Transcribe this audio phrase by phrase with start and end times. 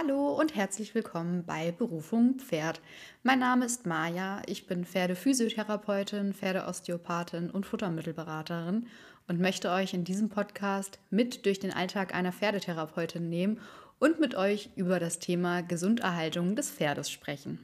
[0.00, 2.80] Hallo und herzlich willkommen bei Berufung Pferd.
[3.24, 8.86] Mein Name ist Maja, ich bin Pferdephysiotherapeutin, Pferdeosteopathin und Futtermittelberaterin
[9.26, 13.58] und möchte euch in diesem Podcast mit durch den Alltag einer Pferdetherapeutin nehmen
[13.98, 17.58] und mit euch über das Thema Gesunderhaltung des Pferdes sprechen.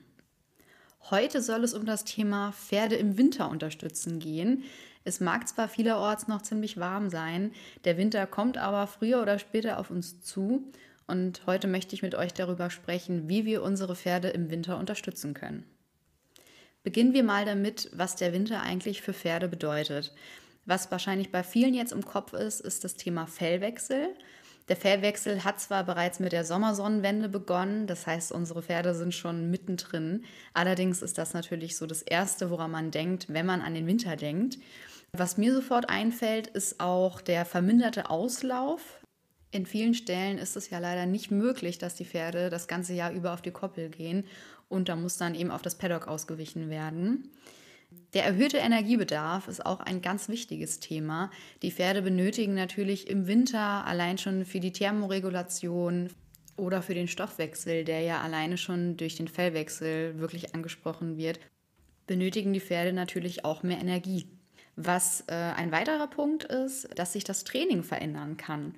[1.11, 4.65] Heute soll es um das Thema Pferde im Winter unterstützen gehen.
[5.05, 7.53] Es mag zwar vielerorts noch ziemlich warm sein,
[7.85, 10.65] der Winter kommt aber früher oder später auf uns zu
[11.07, 15.35] und heute möchte ich mit euch darüber sprechen, wie wir unsere Pferde im Winter unterstützen
[15.35, 15.65] können.
[16.83, 20.13] Beginnen wir mal damit, was der Winter eigentlich für Pferde bedeutet.
[20.67, 24.09] Was wahrscheinlich bei vielen jetzt im Kopf ist, ist das Thema Fellwechsel.
[24.69, 29.51] Der Fellwechsel hat zwar bereits mit der Sommersonnenwende begonnen, das heißt, unsere Pferde sind schon
[29.51, 30.25] mittendrin.
[30.55, 34.17] Allerdings ist das natürlich so das Erste, woran man denkt, wenn man an den Winter
[34.17, 34.59] denkt.
[35.13, 39.04] Was mir sofort einfällt, ist auch der verminderte Auslauf.
[39.55, 43.13] In vielen Stellen ist es ja leider nicht möglich, dass die Pferde das ganze Jahr
[43.13, 44.25] über auf die Koppel gehen
[44.69, 47.31] und da muss dann eben auf das Paddock ausgewichen werden.
[48.15, 51.31] Der erhöhte Energiebedarf ist auch ein ganz wichtiges Thema.
[51.63, 56.11] Die Pferde benötigen natürlich im Winter allein schon für die Thermoregulation
[56.57, 61.39] oder für den Stoffwechsel, der ja alleine schon durch den Fellwechsel wirklich angesprochen wird,
[62.09, 64.27] benötigen die Pferde natürlich auch mehr Energie.
[64.75, 68.75] Was äh, ein weiterer Punkt ist, dass sich das Training verändern kann.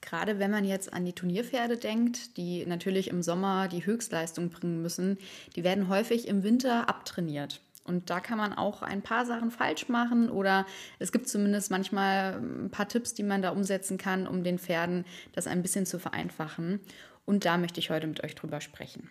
[0.00, 4.80] Gerade wenn man jetzt an die Turnierpferde denkt, die natürlich im Sommer die Höchstleistung bringen
[4.80, 5.18] müssen,
[5.56, 7.60] die werden häufig im Winter abtrainiert.
[7.84, 10.66] Und da kann man auch ein paar Sachen falsch machen oder
[10.98, 15.06] es gibt zumindest manchmal ein paar Tipps, die man da umsetzen kann, um den Pferden
[15.32, 16.80] das ein bisschen zu vereinfachen.
[17.24, 19.08] Und da möchte ich heute mit euch drüber sprechen.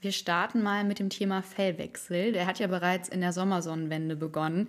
[0.00, 2.32] Wir starten mal mit dem Thema Fellwechsel.
[2.32, 4.68] Der hat ja bereits in der Sommersonnenwende begonnen.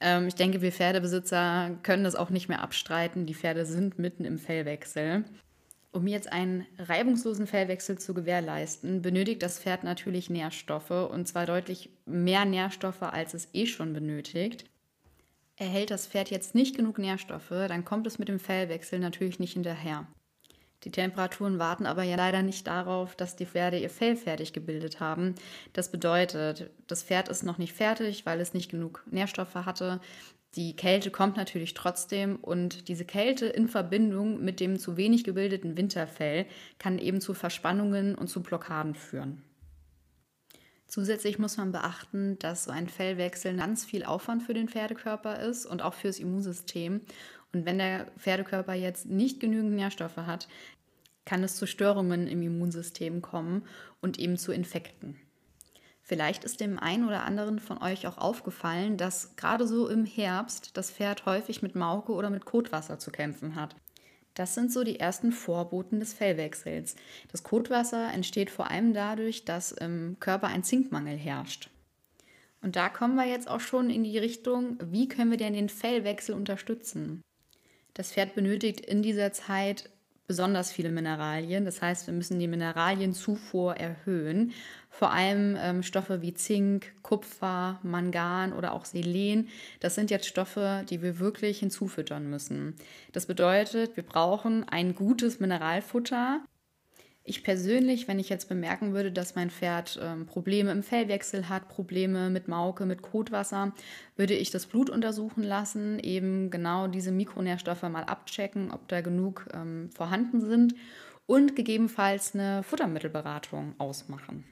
[0.00, 3.26] Ähm, ich denke, wir Pferdebesitzer können das auch nicht mehr abstreiten.
[3.26, 5.24] Die Pferde sind mitten im Fellwechsel.
[5.90, 11.90] Um jetzt einen reibungslosen Fellwechsel zu gewährleisten, benötigt das Pferd natürlich Nährstoffe und zwar deutlich
[12.04, 14.66] mehr Nährstoffe, als es eh schon benötigt.
[15.56, 19.54] Erhält das Pferd jetzt nicht genug Nährstoffe, dann kommt es mit dem Fellwechsel natürlich nicht
[19.54, 20.06] hinterher.
[20.84, 25.00] Die Temperaturen warten aber ja leider nicht darauf, dass die Pferde ihr Fell fertig gebildet
[25.00, 25.34] haben.
[25.72, 30.00] Das bedeutet, das Pferd ist noch nicht fertig, weil es nicht genug Nährstoffe hatte.
[30.54, 35.76] Die Kälte kommt natürlich trotzdem und diese Kälte in Verbindung mit dem zu wenig gebildeten
[35.76, 36.46] Winterfell
[36.78, 39.42] kann eben zu Verspannungen und zu Blockaden führen.
[40.86, 45.66] Zusätzlich muss man beachten, dass so ein Fellwechsel ganz viel Aufwand für den Pferdekörper ist
[45.66, 47.02] und auch fürs Immunsystem.
[47.52, 50.48] Und wenn der Pferdekörper jetzt nicht genügend Nährstoffe hat,
[51.24, 53.64] kann es zu Störungen im Immunsystem kommen
[54.00, 55.16] und eben zu Infekten.
[56.02, 60.74] Vielleicht ist dem einen oder anderen von euch auch aufgefallen, dass gerade so im Herbst
[60.78, 63.76] das Pferd häufig mit Mauke oder mit Kotwasser zu kämpfen hat.
[64.32, 66.96] Das sind so die ersten Vorboten des Fellwechsels.
[67.30, 71.68] Das Kotwasser entsteht vor allem dadurch, dass im Körper ein Zinkmangel herrscht.
[72.62, 75.68] Und da kommen wir jetzt auch schon in die Richtung, wie können wir denn den
[75.68, 77.20] Fellwechsel unterstützen?
[77.94, 79.90] Das Pferd benötigt in dieser Zeit
[80.28, 81.64] besonders viele Mineralien.
[81.64, 84.52] Das heißt, wir müssen die Mineralienzufuhr erhöhen.
[84.90, 89.48] Vor allem ähm, Stoffe wie Zink, Kupfer, Mangan oder auch Selen.
[89.80, 92.76] Das sind jetzt Stoffe, die wir wirklich hinzufüttern müssen.
[93.12, 96.42] Das bedeutet, wir brauchen ein gutes Mineralfutter,
[97.28, 101.68] ich persönlich, wenn ich jetzt bemerken würde, dass mein Pferd ähm, Probleme im Fellwechsel hat,
[101.68, 103.72] Probleme mit Mauke, mit Kotwasser,
[104.16, 109.46] würde ich das Blut untersuchen lassen, eben genau diese Mikronährstoffe mal abchecken, ob da genug
[109.52, 110.74] ähm, vorhanden sind
[111.26, 114.44] und gegebenenfalls eine Futtermittelberatung ausmachen.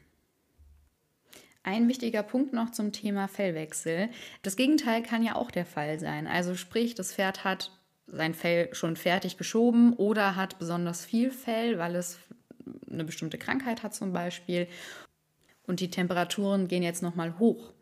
[1.63, 4.09] Ein wichtiger Punkt noch zum Thema Fellwechsel.
[4.43, 6.29] Das Gegenteil kann ja auch der Fall sein.
[6.29, 7.73] Also sprich, das Pferd hat
[8.07, 12.21] sein Fell schon fertig geschoben oder hat besonders viel Fell, weil es
[12.91, 14.69] eine bestimmte Krankheit hat zum Beispiel
[15.67, 17.73] und die Temperaturen gehen jetzt nochmal hoch.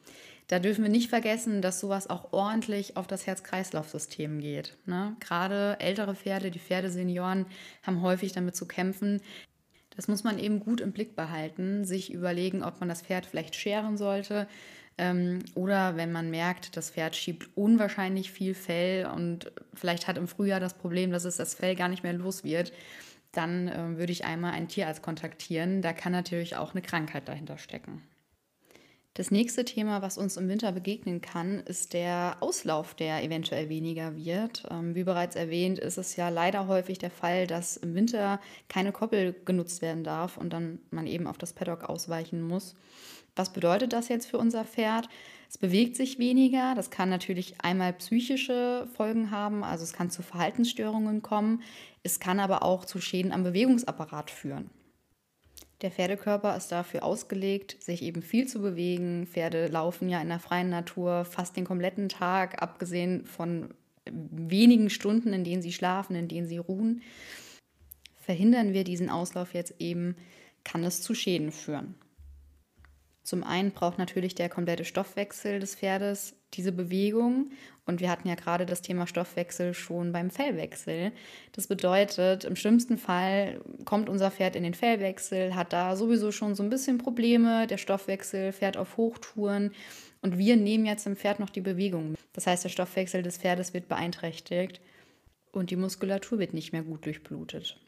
[0.49, 4.77] Da dürfen wir nicht vergessen, dass sowas auch ordentlich auf das Herz-Kreislauf-System geht.
[4.85, 5.17] Ne?
[5.21, 7.47] Gerade ältere Pferde, die Pferdesenioren,
[7.83, 9.23] haben häufig damit zu kämpfen.
[9.97, 13.55] Das muss man eben gut im Blick behalten, sich überlegen, ob man das Pferd vielleicht
[13.55, 14.47] scheren sollte.
[14.99, 20.29] Ähm, oder wenn man merkt, das Pferd schiebt unwahrscheinlich viel Fell und vielleicht hat im
[20.29, 22.73] Frühjahr das Problem, dass es das Fell gar nicht mehr los wird,
[23.37, 25.83] dann äh, würde ich einmal einen Tierarzt kontaktieren.
[25.83, 28.03] Da kann natürlich auch eine Krankheit dahinter stecken.
[29.17, 34.17] Das nächste Thema, was uns im Winter begegnen kann, ist der Auslauf, der eventuell weniger
[34.17, 34.65] wird.
[34.69, 38.91] Ähm, wie bereits erwähnt, ist es ja leider häufig der Fall, dass im Winter keine
[38.91, 42.75] Koppel genutzt werden darf und dann man eben auf das Paddock ausweichen muss.
[43.37, 45.09] Was bedeutet das jetzt für unser Pferd?
[45.49, 46.75] Es bewegt sich weniger.
[46.75, 51.63] Das kann natürlich einmal psychische Folgen haben, also es kann zu Verhaltensstörungen kommen.
[52.03, 54.71] Es kann aber auch zu Schäden am Bewegungsapparat führen.
[55.81, 59.27] Der Pferdekörper ist dafür ausgelegt, sich eben viel zu bewegen.
[59.27, 63.75] Pferde laufen ja in der freien Natur fast den kompletten Tag, abgesehen von
[64.11, 67.03] wenigen Stunden, in denen sie schlafen, in denen sie ruhen.
[68.17, 70.17] Verhindern wir diesen Auslauf jetzt eben,
[70.63, 71.95] kann es zu Schäden führen.
[73.25, 77.51] Zum einen braucht natürlich der komplette Stoffwechsel des Pferdes diese Bewegung.
[77.87, 81.11] Und wir hatten ja gerade das Thema Stoffwechsel schon beim Fellwechsel.
[81.53, 86.55] Das bedeutet, im schlimmsten Fall kommt unser Pferd in den Fellwechsel, hat da sowieso schon
[86.55, 87.67] so ein bisschen Probleme.
[87.67, 89.73] Der Stoffwechsel fährt auf Hochtouren.
[90.21, 92.15] Und wir nehmen jetzt im Pferd noch die Bewegung.
[92.35, 94.83] Das heißt, der Stoffwechsel des Pferdes wird beeinträchtigt
[95.51, 97.79] und die Muskulatur wird nicht mehr gut durchblutet.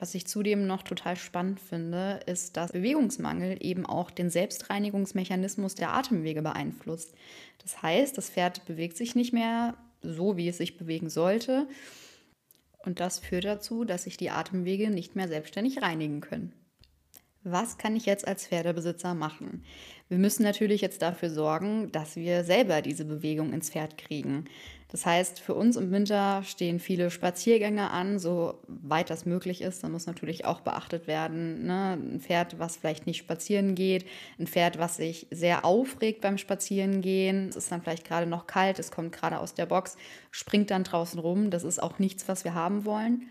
[0.00, 5.92] Was ich zudem noch total spannend finde, ist, dass Bewegungsmangel eben auch den Selbstreinigungsmechanismus der
[5.92, 7.12] Atemwege beeinflusst.
[7.58, 11.68] Das heißt, das Pferd bewegt sich nicht mehr so, wie es sich bewegen sollte.
[12.78, 16.54] Und das führt dazu, dass sich die Atemwege nicht mehr selbstständig reinigen können.
[17.42, 19.64] Was kann ich jetzt als Pferdebesitzer machen?
[20.08, 24.44] Wir müssen natürlich jetzt dafür sorgen, dass wir selber diese Bewegung ins Pferd kriegen.
[24.88, 29.82] Das heißt, für uns im Winter stehen viele Spaziergänge an, soweit das möglich ist.
[29.82, 31.92] Da muss natürlich auch beachtet werden, ne?
[31.92, 34.04] ein Pferd, was vielleicht nicht spazieren geht,
[34.38, 37.48] ein Pferd, was sich sehr aufregt beim Spazierengehen.
[37.48, 39.96] Es ist dann vielleicht gerade noch kalt, es kommt gerade aus der Box,
[40.30, 41.50] springt dann draußen rum.
[41.50, 43.28] Das ist auch nichts, was wir haben wollen.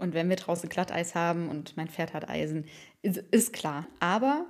[0.00, 2.64] Und wenn wir draußen Glatteis haben und mein Pferd hat Eisen,
[3.02, 3.86] ist, ist klar.
[3.98, 4.46] Aber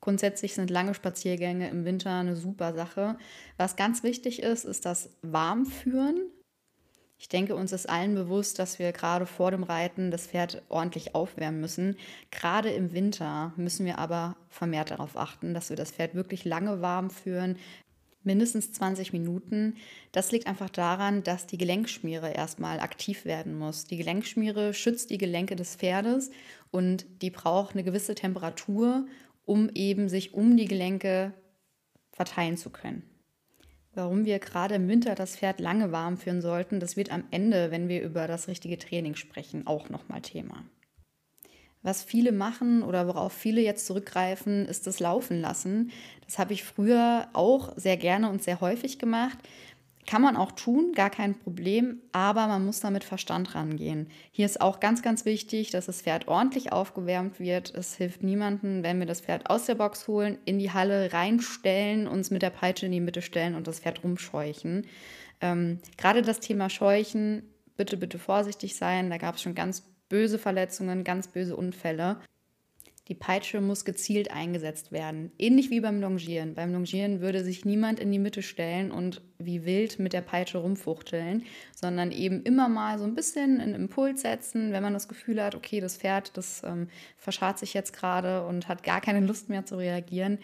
[0.00, 3.18] Grundsätzlich sind lange Spaziergänge im Winter eine super Sache.
[3.58, 6.30] Was ganz wichtig ist, ist das Warmführen.
[7.18, 11.14] Ich denke, uns ist allen bewusst, dass wir gerade vor dem Reiten das Pferd ordentlich
[11.14, 11.96] aufwärmen müssen.
[12.30, 16.80] Gerade im Winter müssen wir aber vermehrt darauf achten, dass wir das Pferd wirklich lange
[16.80, 17.58] warm führen,
[18.22, 19.76] mindestens 20 Minuten.
[20.12, 23.84] Das liegt einfach daran, dass die Gelenkschmiere erstmal aktiv werden muss.
[23.84, 26.30] Die Gelenkschmiere schützt die Gelenke des Pferdes
[26.70, 29.06] und die braucht eine gewisse Temperatur,
[29.44, 31.32] um eben sich um die Gelenke
[32.12, 33.02] verteilen zu können.
[33.92, 37.70] Warum wir gerade im Winter das Pferd lange warm führen sollten, das wird am Ende,
[37.70, 40.64] wenn wir über das richtige Training sprechen, auch nochmal Thema.
[41.82, 45.90] Was viele machen oder worauf viele jetzt zurückgreifen, ist das Laufen lassen.
[46.26, 49.38] Das habe ich früher auch sehr gerne und sehr häufig gemacht.
[50.06, 54.08] Kann man auch tun, gar kein Problem, aber man muss da mit Verstand rangehen.
[54.32, 57.72] Hier ist auch ganz, ganz wichtig, dass das Pferd ordentlich aufgewärmt wird.
[57.74, 62.08] Es hilft niemandem, wenn wir das Pferd aus der Box holen, in die Halle reinstellen,
[62.08, 64.86] uns mit der Peitsche in die Mitte stellen und das Pferd rumscheuchen.
[65.40, 67.42] Ähm, Gerade das Thema Scheuchen,
[67.76, 69.10] bitte, bitte vorsichtig sein.
[69.10, 72.18] Da gab es schon ganz böse Verletzungen, ganz böse Unfälle.
[73.08, 75.32] Die Peitsche muss gezielt eingesetzt werden.
[75.36, 76.54] Ähnlich wie beim Longieren.
[76.54, 80.58] Beim Longieren würde sich niemand in die Mitte stellen und wie wild mit der Peitsche
[80.58, 85.42] rumfuchteln, sondern eben immer mal so ein bisschen einen Impuls setzen, wenn man das Gefühl
[85.42, 89.48] hat, okay, das Pferd, das ähm, verscharrt sich jetzt gerade und hat gar keine Lust
[89.48, 90.38] mehr zu reagieren.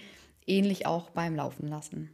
[0.44, 2.10] Ähnlich auch beim Laufen lassen.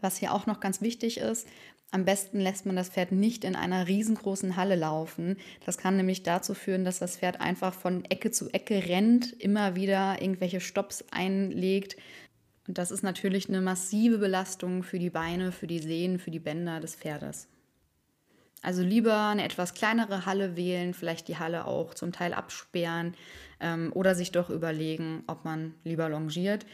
[0.00, 1.46] Was hier auch noch ganz wichtig ist,
[1.92, 5.36] am besten lässt man das Pferd nicht in einer riesengroßen Halle laufen.
[5.66, 9.74] Das kann nämlich dazu führen, dass das Pferd einfach von Ecke zu Ecke rennt, immer
[9.74, 11.96] wieder irgendwelche Stops einlegt.
[12.68, 16.38] Und das ist natürlich eine massive Belastung für die Beine, für die Sehnen, für die
[16.38, 17.48] Bänder des Pferdes.
[18.62, 23.14] Also lieber eine etwas kleinere Halle wählen, vielleicht die Halle auch zum Teil absperren
[23.58, 26.66] ähm, oder sich doch überlegen, ob man lieber longiert.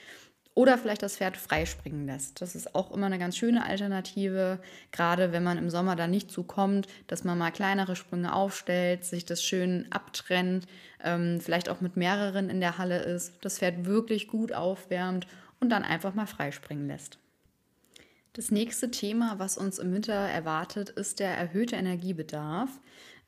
[0.57, 2.41] Oder vielleicht das Pferd freispringen lässt.
[2.41, 4.59] Das ist auch immer eine ganz schöne Alternative,
[4.91, 9.27] gerade wenn man im Sommer da nicht zukommt, dass man mal kleinere Sprünge aufstellt, sich
[9.27, 10.67] das schön abtrennt,
[11.05, 15.27] ähm, vielleicht auch mit mehreren in der Halle ist, das Pferd wirklich gut aufwärmt
[15.61, 17.19] und dann einfach mal freispringen lässt.
[18.33, 22.71] Das nächste Thema, was uns im Winter erwartet, ist der erhöhte Energiebedarf.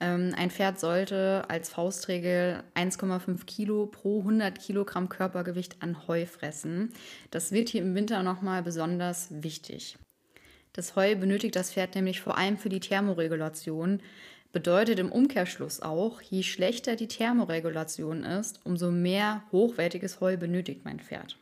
[0.01, 6.93] Ähm, ein Pferd sollte als Faustregel 1,5 Kilo pro 100 Kilogramm Körpergewicht an Heu fressen.
[7.31, 9.99] Das wird hier im Winter nochmal besonders wichtig.
[10.73, 14.01] Das Heu benötigt das Pferd nämlich vor allem für die Thermoregulation.
[14.53, 21.01] Bedeutet im Umkehrschluss auch, je schlechter die Thermoregulation ist, umso mehr hochwertiges Heu benötigt mein
[21.01, 21.37] Pferd.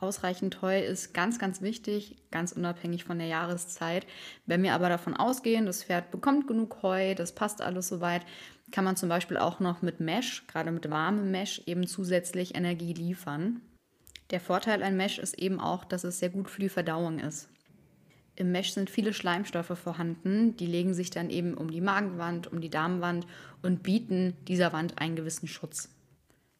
[0.00, 4.06] Ausreichend Heu ist ganz, ganz wichtig, ganz unabhängig von der Jahreszeit.
[4.46, 8.22] Wenn wir aber davon ausgehen, das Pferd bekommt genug Heu, das passt alles soweit,
[8.70, 12.92] kann man zum Beispiel auch noch mit Mesh, gerade mit warmem Mesh, eben zusätzlich Energie
[12.92, 13.60] liefern.
[14.30, 17.48] Der Vorteil an Mesh ist eben auch, dass es sehr gut für die Verdauung ist.
[18.36, 22.60] Im Mesh sind viele Schleimstoffe vorhanden, die legen sich dann eben um die Magenwand, um
[22.60, 23.26] die Darmwand
[23.62, 25.88] und bieten dieser Wand einen gewissen Schutz.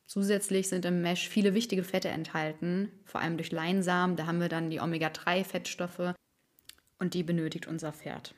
[0.08, 4.16] Zusätzlich sind im Mesh viele wichtige Fette enthalten, vor allem durch Leinsamen.
[4.16, 6.14] Da haben wir dann die Omega-3-Fettstoffe
[6.98, 8.34] und die benötigt unser Pferd.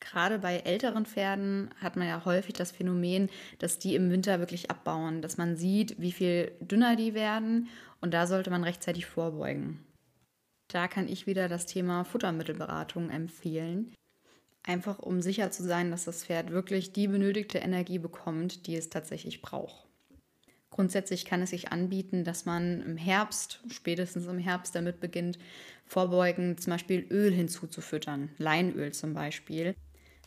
[0.00, 4.68] Gerade bei älteren Pferden hat man ja häufig das Phänomen, dass die im Winter wirklich
[4.68, 7.68] abbauen, dass man sieht, wie viel dünner die werden
[8.00, 9.78] und da sollte man rechtzeitig vorbeugen.
[10.66, 13.94] Da kann ich wieder das Thema Futtermittelberatung empfehlen.
[14.64, 18.90] Einfach um sicher zu sein, dass das Pferd wirklich die benötigte Energie bekommt, die es
[18.90, 19.83] tatsächlich braucht.
[20.74, 25.38] Grundsätzlich kann es sich anbieten, dass man im Herbst, spätestens im Herbst damit beginnt,
[25.86, 29.76] vorbeugend zum Beispiel Öl hinzuzufüttern, Leinöl zum Beispiel.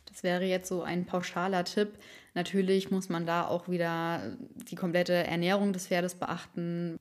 [0.06, 2.00] Das wäre jetzt so ein pauschaler Tipp.
[2.34, 4.38] Natürlich muss man da auch wieder
[4.72, 6.98] die komplette Ernährung des Pferdes beachten,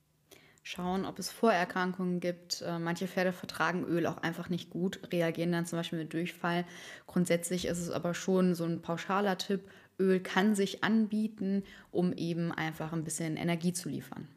[0.63, 2.61] schauen, ob es Vorerkrankungen gibt.
[2.63, 6.65] Äh, manche Pferde vertragen Öl auch einfach nicht gut, reagieren dann zum Beispiel mit Durchfall.
[7.05, 9.61] Grundsätzlich ist es aber schon so ein pauschaler Tipp.
[9.99, 14.27] Öl kann sich anbieten, um eben einfach ein bisschen Energie zu liefern.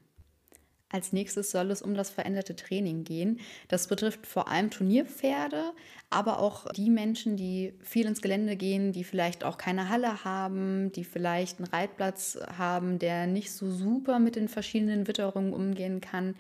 [0.93, 3.39] Als nächstes soll es um das veränderte Training gehen.
[3.69, 5.73] Das betrifft vor allem Turnierpferde,
[6.11, 10.91] aber auch die Menschen, die viel ins Gelände gehen, die vielleicht auch keine Halle haben,
[10.91, 16.35] die vielleicht einen Reitplatz haben, der nicht so super mit den verschiedenen Witterungen umgehen kann.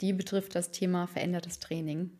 [0.00, 2.10] Die betrifft das Thema verändertes Training.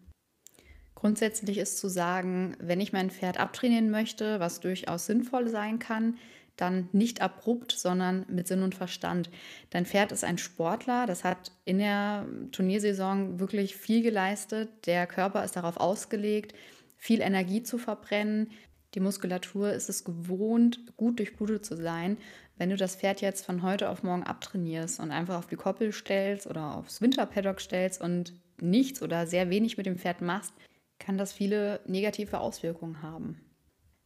[0.95, 6.19] Grundsätzlich ist zu sagen, wenn ich mein Pferd abtrainieren möchte, was durchaus sinnvoll sein kann,
[6.61, 9.31] dann nicht abrupt, sondern mit Sinn und Verstand.
[9.71, 14.87] Dein Pferd ist ein Sportler, das hat in der Turniersaison wirklich viel geleistet.
[14.87, 16.55] Der Körper ist darauf ausgelegt,
[16.97, 18.51] viel Energie zu verbrennen.
[18.95, 22.17] Die Muskulatur ist es gewohnt, gut durchblutet zu sein.
[22.57, 25.93] Wenn du das Pferd jetzt von heute auf morgen abtrainierst und einfach auf die Koppel
[25.93, 30.53] stellst oder aufs Winterpaddock stellst und nichts oder sehr wenig mit dem Pferd machst,
[30.99, 33.41] kann das viele negative Auswirkungen haben.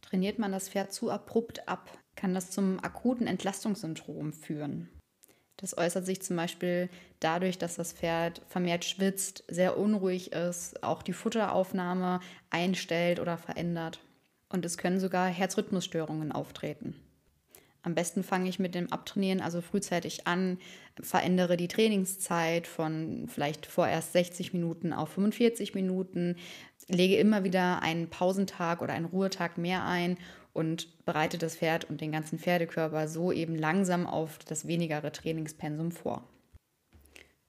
[0.01, 4.89] Trainiert man das Pferd zu abrupt ab, kann das zum akuten Entlastungssyndrom führen.
[5.57, 11.01] Das äußert sich zum Beispiel dadurch, dass das Pferd vermehrt schwitzt, sehr unruhig ist, auch
[11.01, 12.19] die Futteraufnahme
[12.49, 13.99] einstellt oder verändert.
[14.49, 16.95] Und es können sogar Herzrhythmusstörungen auftreten.
[17.85, 20.57] Am besten fange ich mit dem Abtrainieren also frühzeitig an,
[20.99, 26.35] verändere die Trainingszeit von vielleicht vorerst 60 Minuten auf 45 Minuten,
[26.87, 30.17] lege immer wieder einen Pausentag oder einen Ruhetag mehr ein
[30.55, 35.91] und bereite das Pferd und den ganzen Pferdekörper so eben langsam auf das wenigere Trainingspensum
[35.91, 36.23] vor.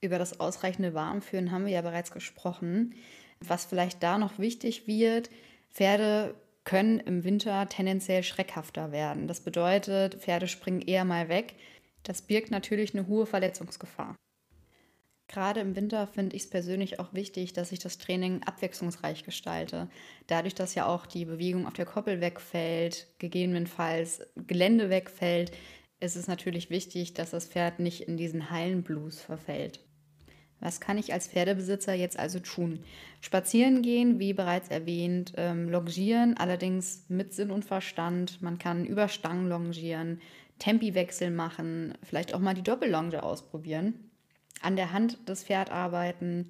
[0.01, 2.95] Über das ausreichende Warmführen haben wir ja bereits gesprochen.
[3.41, 5.31] Was vielleicht da noch wichtig wird,
[5.71, 6.35] Pferde
[6.65, 9.29] können im Winter tendenziell schreckhafter werden.
[9.29, 11.55] Das bedeutet, Pferde springen eher mal weg.
[12.03, 14.17] Das birgt natürlich eine hohe Verletzungsgefahr.
[15.29, 19.89] Gerade im Winter finde ich es persönlich auch wichtig, dass ich das Training abwechslungsreich gestalte.
[20.29, 25.51] Dadurch, dass ja auch die Bewegung auf der Koppel wegfällt, gegebenenfalls Gelände wegfällt,
[25.99, 29.81] ist es natürlich wichtig, dass das Pferd nicht in diesen Hallenblues verfällt.
[30.61, 32.85] Was kann ich als Pferdebesitzer jetzt also tun?
[33.21, 38.41] Spazieren gehen, wie bereits erwähnt, ähm, longieren, allerdings mit Sinn und Verstand.
[38.43, 40.21] Man kann über Stangen longieren,
[40.59, 44.06] Tempiwechsel machen, vielleicht auch mal die Doppellonge ausprobieren
[44.63, 46.49] an der Hand des Pferd arbeiten,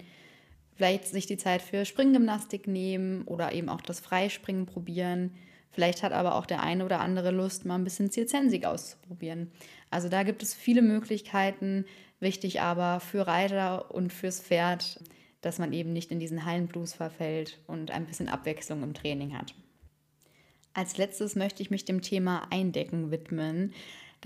[0.75, 5.32] vielleicht sich die Zeit für Springgymnastik nehmen oder eben auch das Freispringen probieren.
[5.70, 9.50] Vielleicht hat aber auch der eine oder andere Lust, mal ein bisschen Zielzensig auszuprobieren.
[9.90, 11.84] Also da gibt es viele Möglichkeiten.
[12.18, 15.00] Wichtig aber für Reiter und fürs Pferd,
[15.42, 19.54] dass man eben nicht in diesen Hallenblues verfällt und ein bisschen Abwechslung im Training hat.
[20.72, 23.72] Als letztes möchte ich mich dem Thema Eindecken widmen.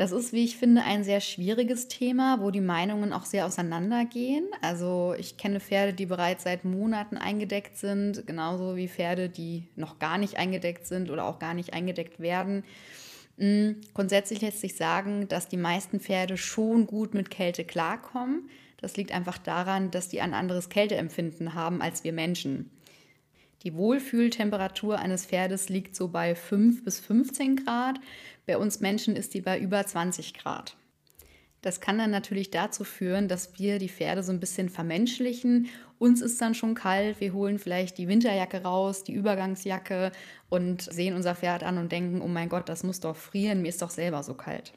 [0.01, 4.47] Das ist, wie ich finde, ein sehr schwieriges Thema, wo die Meinungen auch sehr auseinandergehen.
[4.63, 9.99] Also ich kenne Pferde, die bereits seit Monaten eingedeckt sind, genauso wie Pferde, die noch
[9.99, 12.65] gar nicht eingedeckt sind oder auch gar nicht eingedeckt werden.
[13.37, 18.49] Mm, grundsätzlich lässt sich sagen, dass die meisten Pferde schon gut mit Kälte klarkommen.
[18.79, 22.71] Das liegt einfach daran, dass die ein anderes Kälteempfinden haben als wir Menschen.
[23.65, 28.01] Die Wohlfühltemperatur eines Pferdes liegt so bei 5 bis 15 Grad.
[28.51, 30.75] Bei uns Menschen ist die bei über 20 Grad.
[31.63, 35.69] Das kann dann natürlich dazu führen, dass wir die Pferde so ein bisschen vermenschlichen.
[36.01, 40.11] Uns ist dann schon kalt, wir holen vielleicht die Winterjacke raus, die Übergangsjacke
[40.49, 43.69] und sehen unser Pferd an und denken, oh mein Gott, das muss doch frieren, mir
[43.69, 44.73] ist doch selber so kalt.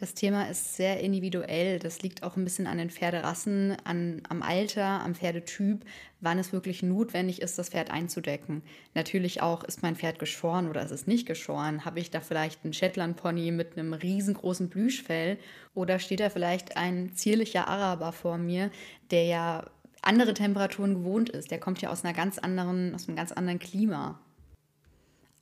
[0.00, 1.78] Das Thema ist sehr individuell.
[1.78, 5.84] Das liegt auch ein bisschen an den Pferderassen, an, am Alter, am Pferdetyp,
[6.22, 8.62] wann es wirklich notwendig ist, das Pferd einzudecken.
[8.94, 11.84] Natürlich auch, ist mein Pferd geschoren oder ist es nicht geschoren?
[11.84, 15.36] Habe ich da vielleicht einen Shetland-Pony mit einem riesengroßen Plüschfell?
[15.74, 18.70] Oder steht da vielleicht ein zierlicher Araber vor mir,
[19.10, 19.66] der ja
[20.00, 21.50] andere Temperaturen gewohnt ist?
[21.50, 24.18] Der kommt ja aus einer ganz anderen, aus einem ganz anderen Klima.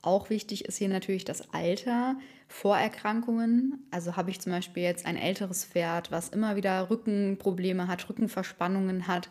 [0.01, 2.15] Auch wichtig ist hier natürlich das Alter,
[2.47, 3.85] Vorerkrankungen.
[3.91, 9.07] Also habe ich zum Beispiel jetzt ein älteres Pferd, was immer wieder Rückenprobleme hat, Rückenverspannungen
[9.07, 9.29] hat,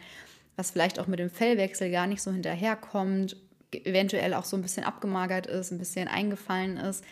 [0.57, 3.37] was vielleicht auch mit dem Fellwechsel gar nicht so hinterherkommt,
[3.73, 7.05] eventuell auch so ein bisschen abgemagert ist, ein bisschen eingefallen ist.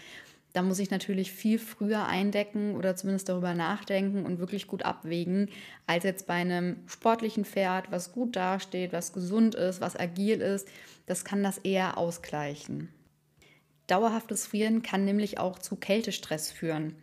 [0.52, 5.50] Da muss ich natürlich viel früher eindecken oder zumindest darüber nachdenken und wirklich gut abwägen,
[5.86, 10.66] als jetzt bei einem sportlichen Pferd, was gut dasteht, was gesund ist, was agil ist.
[11.04, 12.88] Das kann das eher ausgleichen.
[13.86, 16.96] Dauerhaftes Frieren kann nämlich auch zu Kältestress führen.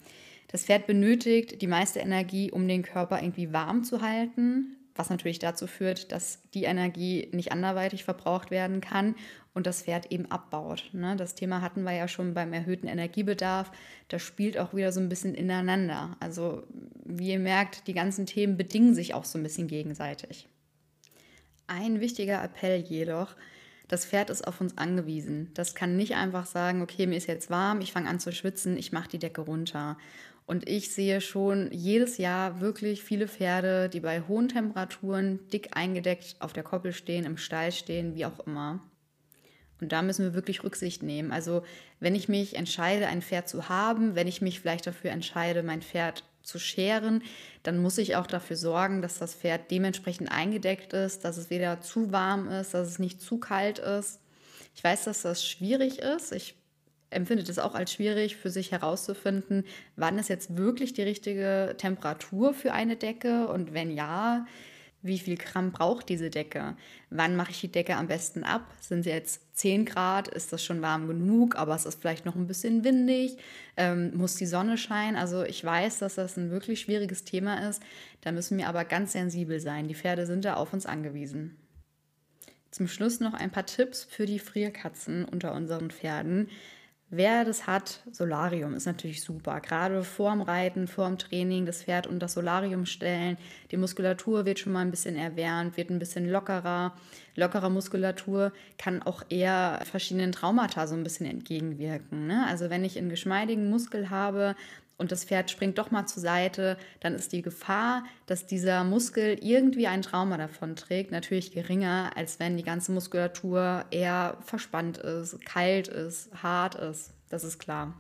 [0.48, 5.40] Das Pferd benötigt die meiste Energie, um den Körper irgendwie warm zu halten, was natürlich
[5.40, 9.16] dazu führt, dass die Energie nicht anderweitig verbraucht werden kann
[9.54, 10.90] und das Pferd eben abbaut.
[10.94, 11.16] Ne?
[11.16, 13.72] Das Thema hatten wir ja schon beim erhöhten Energiebedarf.
[14.10, 16.18] Das spielt auch wieder so ein bisschen ineinander.
[16.20, 16.64] Also
[17.04, 20.48] wie ihr merkt, die ganzen Themen bedingen sich auch so ein bisschen gegenseitig.
[21.66, 23.36] Ein wichtiger Appell jedoch,
[23.88, 25.52] das Pferd ist auf uns angewiesen.
[25.54, 28.78] Das kann nicht einfach sagen, okay, mir ist jetzt warm, ich fange an zu schwitzen,
[28.78, 29.98] ich mache die Decke runter.
[30.46, 36.36] Und ich sehe schon jedes Jahr wirklich viele Pferde, die bei hohen Temperaturen dick eingedeckt
[36.40, 38.82] auf der Koppel stehen, im Stall stehen, wie auch immer.
[39.80, 41.32] Und da müssen wir wirklich Rücksicht nehmen.
[41.32, 41.64] Also
[42.00, 45.82] wenn ich mich entscheide, ein Pferd zu haben, wenn ich mich vielleicht dafür entscheide, mein
[45.82, 47.24] Pferd zu scheren,
[47.64, 51.82] dann muss ich auch dafür sorgen, dass das Pferd dementsprechend eingedeckt ist, dass es weder
[51.82, 54.20] zu warm ist, dass es nicht zu kalt ist.
[54.76, 56.32] Ich weiß, dass das schwierig ist.
[56.32, 56.56] Ich
[57.14, 62.54] empfindet es auch als schwierig für sich herauszufinden, wann ist jetzt wirklich die richtige Temperatur
[62.54, 64.46] für eine Decke und wenn ja,
[65.04, 66.76] wie viel Gramm braucht diese Decke?
[67.10, 68.66] Wann mache ich die Decke am besten ab?
[68.80, 70.30] Sind sie jetzt 10 Grad?
[70.30, 71.58] Ist das schon warm genug?
[71.58, 73.38] Aber es ist vielleicht noch ein bisschen windig?
[73.76, 75.18] Ähm, muss die Sonne scheinen?
[75.18, 77.84] Also ich weiß, dass das ein wirklich schwieriges Thema ist.
[78.22, 79.90] Da müssen wir aber ganz sensibel sein.
[79.90, 81.58] Die Pferde sind da auf uns angewiesen.
[82.72, 86.50] Zum Schluss noch ein paar Tipps für die Frierkatzen unter unseren Pferden.
[87.16, 89.60] Wer das hat, Solarium ist natürlich super.
[89.62, 93.38] Gerade vorm Reiten, vorm Training, das Pferd unter das Solarium stellen.
[93.70, 96.96] Die Muskulatur wird schon mal ein bisschen erwärmt, wird ein bisschen lockerer.
[97.36, 102.26] Lockerer Muskulatur kann auch eher verschiedenen Traumata so ein bisschen entgegenwirken.
[102.26, 102.48] Ne?
[102.48, 104.56] Also wenn ich einen geschmeidigen Muskel habe,
[104.98, 109.38] und das Pferd springt doch mal zur Seite, dann ist die Gefahr, dass dieser Muskel
[109.42, 115.44] irgendwie ein Trauma davon trägt, natürlich geringer, als wenn die ganze Muskulatur eher verspannt ist,
[115.46, 117.12] kalt ist, hart ist.
[117.30, 117.94] Das ist klar.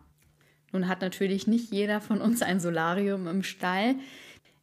[0.72, 3.96] Nun hat natürlich nicht jeder von uns ein Solarium im Stall.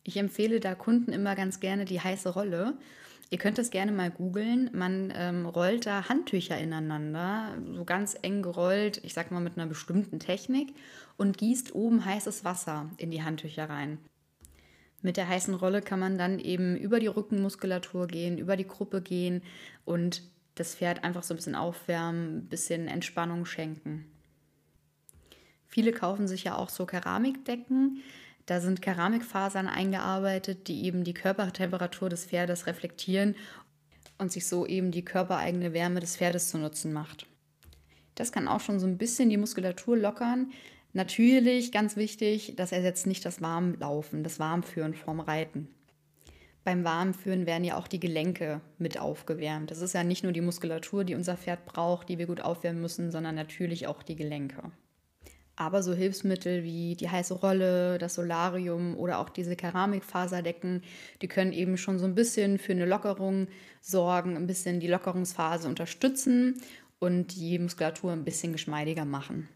[0.02, 2.74] Ich empfehle da Kunden immer ganz gerne die heiße Rolle.
[3.32, 4.70] Ihr könnt es gerne mal googeln.
[4.72, 9.68] Man ähm, rollt da Handtücher ineinander, so ganz eng gerollt, ich sag mal mit einer
[9.68, 10.74] bestimmten Technik
[11.16, 13.98] und gießt oben heißes Wasser in die Handtücher rein.
[15.00, 19.00] Mit der heißen Rolle kann man dann eben über die Rückenmuskulatur gehen, über die Gruppe
[19.00, 19.42] gehen
[19.84, 20.22] und
[20.56, 24.04] das Pferd einfach so ein bisschen aufwärmen, ein bisschen Entspannung schenken.
[25.68, 28.02] Viele kaufen sich ja auch so Keramikdecken.
[28.46, 33.36] Da sind Keramikfasern eingearbeitet, die eben die Körpertemperatur des Pferdes reflektieren
[34.18, 37.26] und sich so eben die körpereigene Wärme des Pferdes zu Nutzen macht.
[38.14, 40.52] Das kann auch schon so ein bisschen die Muskulatur lockern.
[40.92, 45.68] Natürlich, ganz wichtig, das ersetzt nicht das Warmlaufen, das Warmführen vorm Reiten.
[46.64, 49.70] Beim Warmführen werden ja auch die Gelenke mit aufgewärmt.
[49.70, 52.82] Das ist ja nicht nur die Muskulatur, die unser Pferd braucht, die wir gut aufwärmen
[52.82, 54.70] müssen, sondern natürlich auch die Gelenke.
[55.60, 60.82] Aber so Hilfsmittel wie die heiße Rolle, das Solarium oder auch diese Keramikfaserdecken,
[61.20, 63.46] die können eben schon so ein bisschen für eine Lockerung
[63.82, 66.62] sorgen, ein bisschen die Lockerungsphase unterstützen
[66.98, 69.50] und die Muskulatur ein bisschen geschmeidiger machen.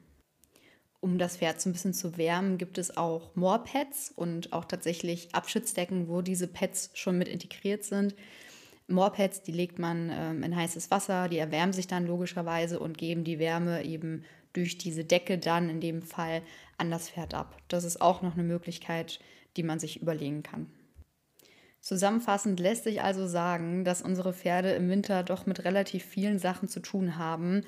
[1.00, 5.34] Um das Pferd so ein bisschen zu wärmen, gibt es auch Moorpads und auch tatsächlich
[5.34, 8.14] Abschützdecken, wo diese Pads schon mit integriert sind.
[8.88, 13.24] Moorpads, die legt man ähm, in heißes Wasser, die erwärmen sich dann logischerweise und geben
[13.24, 14.22] die Wärme eben
[14.54, 16.42] durch diese Decke dann in dem Fall
[16.78, 17.58] an das Pferd ab.
[17.68, 19.20] Das ist auch noch eine Möglichkeit,
[19.56, 20.66] die man sich überlegen kann.
[21.84, 26.66] Zusammenfassend lässt sich also sagen, dass unsere Pferde im Winter doch mit relativ vielen Sachen
[26.66, 27.60] zu tun haben.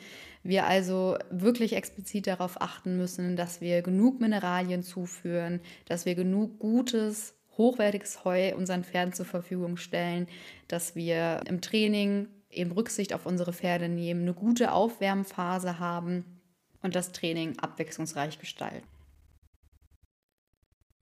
[0.43, 6.59] Wir also wirklich explizit darauf achten müssen, dass wir genug Mineralien zuführen, dass wir genug
[6.59, 10.29] gutes, hochwertiges Heu unseren Pferden zur Verfügung stellen,
[10.67, 16.36] dass wir im Training eben Rücksicht auf unsere Pferde nehmen, eine gute Aufwärmphase haben
[16.83, 18.87] und das Training abwechslungsreich gestalten.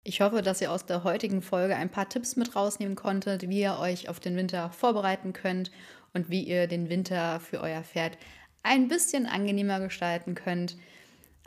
[0.02, 3.60] Ich hoffe, dass ihr aus der heutigen Folge ein paar Tipps mit rausnehmen konntet, wie
[3.60, 5.70] ihr euch auf den Winter vorbereiten könnt
[6.14, 8.16] und wie ihr den Winter für euer Pferd
[8.62, 10.76] ein bisschen angenehmer gestalten könnt.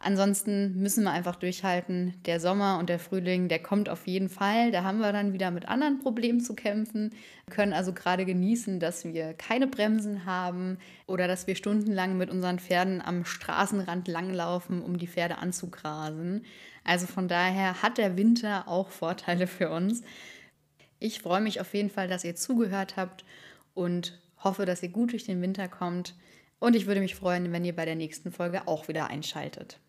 [0.06, 2.13] Ansonsten müssen wir einfach durchhalten.
[2.26, 4.70] Der Sommer und der Frühling, der kommt auf jeden Fall.
[4.70, 7.12] Da haben wir dann wieder mit anderen Problemen zu kämpfen.
[7.46, 12.30] Wir können also gerade genießen, dass wir keine Bremsen haben oder dass wir stundenlang mit
[12.30, 16.44] unseren Pferden am Straßenrand langlaufen, um die Pferde anzugrasen.
[16.84, 20.02] Also von daher hat der Winter auch Vorteile für uns.
[21.00, 23.24] Ich freue mich auf jeden Fall, dass ihr zugehört habt
[23.74, 26.13] und hoffe, dass ihr gut durch den Winter kommt.
[26.60, 29.80] Und ich würde mich freuen, wenn ihr bei der nächsten Folge auch wieder einschaltet.